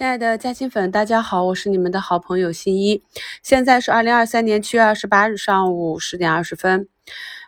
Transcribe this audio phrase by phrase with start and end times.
[0.00, 3.02] 亲爱的嘉兴粉，大家好，我是你们的好朋友新一。
[3.42, 6.88] 现在是二零二三年七月二十八日上午十点二十分。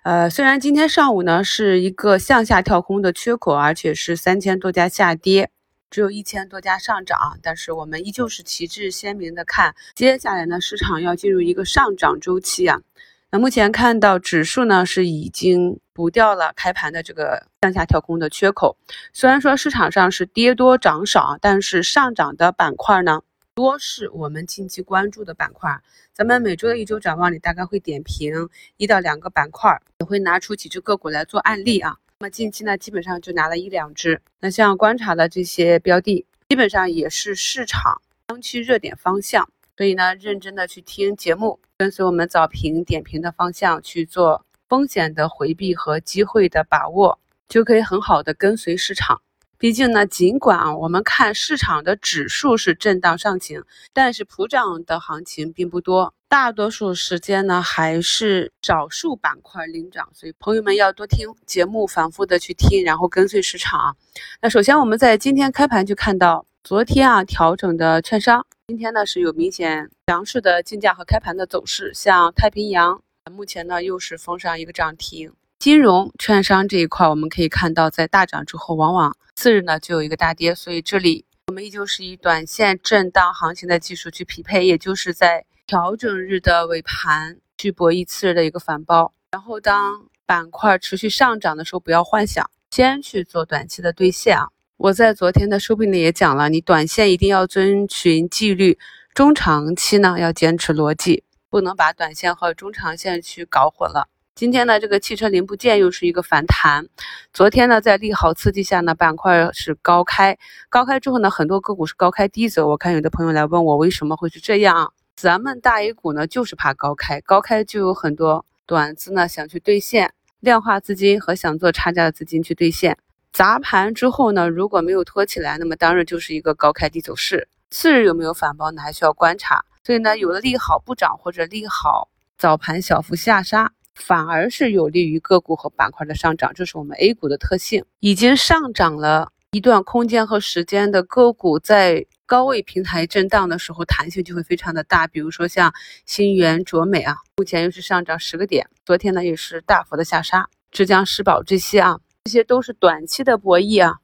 [0.02, 5.48] 呃，虽然今天上午呢是一个向下跳空的缺口，而且是三千多家下跌，
[5.88, 12.82] 只有一千多家上涨，但是我们依旧是旗帜鲜明的看，接下来呢市场要进入一个上涨周期啊。
[13.30, 18.76] 那目前看到指数呢是已经补掉了开盘的这个向下跳空的缺口，
[19.12, 23.22] 虽然说市场上是跌多涨少，但是上涨的板块呢
[23.54, 25.80] 多是我们近期关注的板块。
[26.12, 31.96] 咱们每周的一周展望里大概会点评一到两个板块，也会拿出几只个股来做案例啊。
[32.18, 39.48] 那么近期呢基本上就拿了一两只，那像观察的这些标的，基本上也是市场当期热点方向。
[39.74, 49.20] 所以呢，认真的去听节目，跟随我们早评点评的方向去做风险的回避和机会的把握，就可以很好的跟随市场。
[49.58, 60.08] 毕竟呢，尽管，我们看市场的指数是震荡上行，但是普涨的行情并不多，大多数时间呢还是少数板块领涨。
[60.14, 63.98] 所以朋友们要多听节目，反复的去听，然后跟随市场。
[64.40, 68.46] 那首先我们在今天开盘就看到，昨天啊调整的券商。
[68.68, 75.32] 今天呢是有明显强势的竞价和开盘的走势，像太平洋目前呢又是封上一个涨停。
[75.58, 89.12] 金融券商这一块，我们可以看到在大涨之后，往往次日呢就有一个大跌，所以这里我们依旧是以短线震荡行情的技术去匹配，也就是在调整日的尾盘去博弈次日的一个反包。
[89.30, 94.48] 然后当板块持续上涨的时候，不要幻想先去做短期的兑现啊。
[94.76, 98.76] 我在昨天的收评里也讲了，你短线一定要遵循纪律，
[99.14, 101.22] 中长期呢要坚持逻辑，
[101.52, 104.08] 不能把短线和中长线去搞混了。
[104.34, 106.86] 今天呢，这个汽车零部件又是一个反弹。
[107.34, 110.38] 昨天呢，在利好刺激下呢，板块是高开，
[110.70, 112.66] 高开之后呢，很多个股是高开低走。
[112.66, 114.94] 我看有的朋友来问我为什么会是这样？
[115.14, 122.96] 咱们大 A 股呢就是怕高开，高开就有很多短资呢想去兑现，量化资金和想做差价的资金去兑现。
[123.30, 127.46] 砸盘之后呢，如果没有托起来，那么当然就是一个高开低走势。
[127.68, 128.80] 次日有没有反包呢？
[128.80, 129.66] 还需要观察。
[129.84, 137.84] 所以呢，有的利好不涨或者利好早盘小幅下杀，反而是有利于个股和板块的上涨，这是我们 A 股的特性。
[138.00, 145.06] 已经上涨了一段空间和时间的个股，在高位平台震荡的时候，弹性就会非常的大。
[145.06, 145.72] 比如说像
[146.06, 150.48] 新源、卓美啊，目前又是上涨十个点，昨天呢也是大幅的下杀。
[150.70, 151.98] 浙江世宝这些啊。
[152.24, 153.96] 这些都是短期的博弈啊。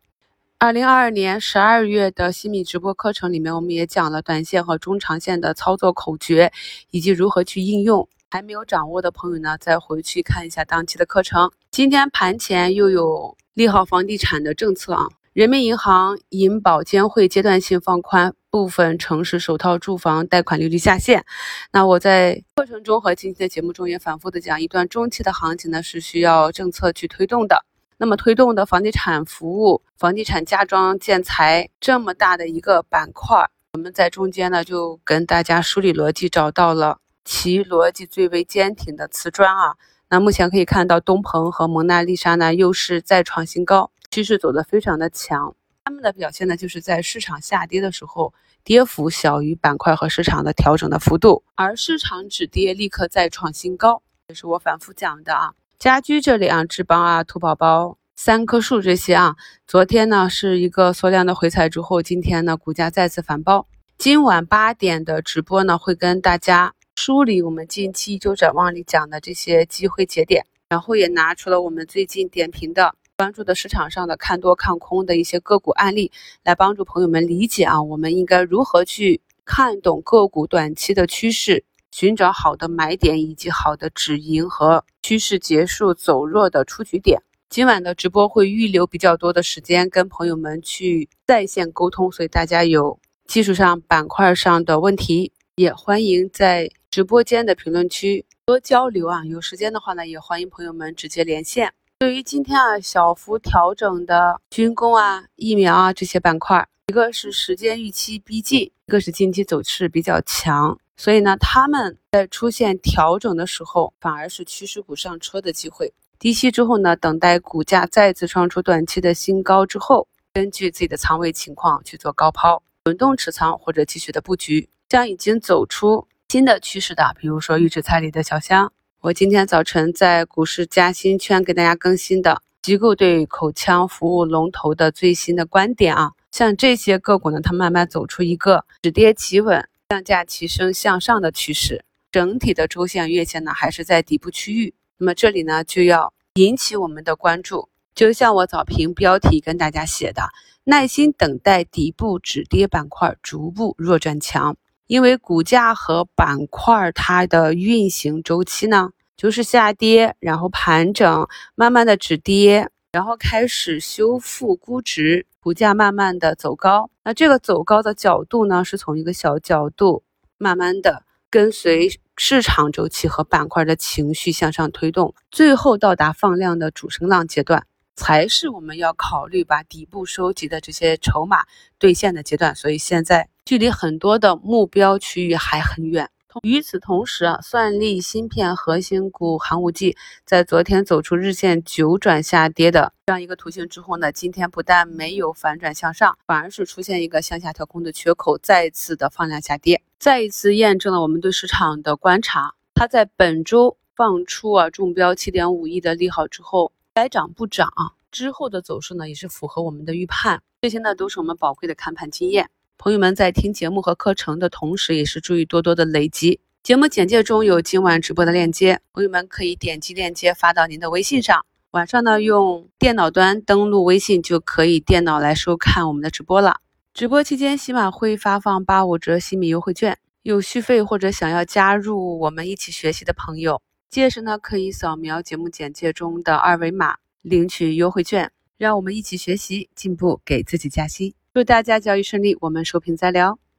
[0.61, 6.53] 二零二二年十二月的新米直播课程里面，我们也讲了短线和中长线的操作口诀
[6.91, 8.09] 以及如何去应用。
[8.29, 11.53] 还没有掌握的朋友呢，再回去看一下当期的课程。
[11.71, 15.07] 今天盘前又有利好房地产的政策啊。
[15.33, 21.25] 人民银行银保监会阶段性放宽部分城市首套住房贷款利率下限。
[21.71, 27.65] 那我在课程中和今天的节目中也反复的讲，一段中期的行情呢是需要政策去推动的。
[28.01, 39.75] 那么推动的房地产服务、房地产家装建材这么大的一个板块，我们在中间呢就跟大家梳理逻辑，找到了其逻辑最为坚挺的瓷砖啊。
[40.09, 45.57] 那目前可以看到东鹏和蒙娜丽莎呢又是再创新高，趋势走得非常的强。
[45.83, 48.33] 他们的表现呢就是在市场下跌的时候，
[48.63, 55.55] 跌幅小于板块和市场的调整的幅度，而市场止跌立刻再创新高，这是我反复讲的啊。
[55.79, 63.65] 家居这里啊，智邦啊、兔宝宝、三棵树这些啊，昨天呢是一个缩量的回踩之后，今天呢股价再次反包。
[63.97, 76.11] 今晚八点的直播呢，会跟大家梳理我们近期一周展望里讲的这些机会节点，然后也拿出了我们最近点评的、关注的市场上的看多看空的一些个股案例，
[76.43, 81.63] 来帮助朋友们理解啊，我们应该如何去看懂个股短期的趋势。
[81.91, 87.21] 寻找好的买点以及好的止盈和趋势结束走弱的出局点。
[87.51, 99.25] 今晚的直播会预留比较多的时间跟朋友们去在线沟通，所以大家有技术上板块上的问题，也欢迎在直播间的评论区多交流啊。
[99.25, 101.73] 有时间的话呢，也欢迎朋友们直接连线。
[101.99, 110.79] 对于今天啊小幅调整的军工啊、疫苗啊这些板块，一个是时间预期逼近，一个是近期走势比较强。
[110.97, 115.93] 所以呢，他们在出现调整的时候，反而是趋势股上车的机会。
[116.19, 124.71] 低吸之后呢，等待股价再次创出短期的新高之后，根据自己的仓位情况去做高抛、滚动持仓或者继续的布局。
[124.89, 141.85] 像已经走出新的趋势的，比如说预制菜里的小香，我今天早晨在股市加薪圈给大家更新的机构对口腔服务龙头的最新的观点啊，像这些个股呢，它慢慢走出一个止跌企稳、降价齐升向上的趋势。
[142.11, 144.75] 整体的周线、月线呢，还是在底部区域。
[144.97, 147.69] 那么这里呢，就要引起我们的关注。
[147.95, 150.23] 就像我早评标题跟大家写的，
[150.65, 154.57] 耐心等待底部止跌板块逐步弱转强。
[154.87, 162.71] 因为股价和板块它的运行周期呢，就是下跌，然后盘整，慢慢的止跌。
[162.91, 166.91] 然后开始修复估值，股价慢慢的走高。
[167.05, 170.03] 那这个走高的角度呢，是从一个小角度，
[170.39, 181.45] 慢慢的跟随市场周期和板块的情绪向上推动，最后到达放量的主升浪阶段，才是我们要考虑把底部收集的这些筹码
[181.79, 182.57] 兑现的阶段。
[182.57, 186.09] 所以现在距离很多的目标区域还很远。
[186.43, 202.55] 与此同时啊，算力芯片核心股寒武纪在昨天走出日线九转下跌的这样一个图形之后呢，今天不但没有反转向上，反而是出现一个向下跳空的缺口，再次的放量下跌，再一次验证了我们对市场的观察。
[202.75, 207.73] 它在本周放出啊中标七点五亿的利好之后，该涨不涨，
[208.11, 212.49] 之后的走势呢也是符合我们的预判，这些呢都是我们宝贵的看盘经验。
[212.81, 216.39] 朋友们在听节目和课程的同时，也是注意多多的累积。
[216.63, 221.45] 节目简介中有今晚直播的链接，朋友们可以点击链接发到您的微信上。
[221.73, 226.59] 晚上呢，用电脑端登录微信就可以电脑来收看我们的直播了。
[226.95, 233.61] 直播期间，喜马会发放八五折新米优惠券，有续费或者想要加入我们一起学习的朋友，
[233.91, 241.18] 届时呢可以扫描节目简介中的二维码领取优惠券，让我们一起学习进步，给自己加薪。
[241.39, 243.39] 祝大家交易顺利，我们收评再聊。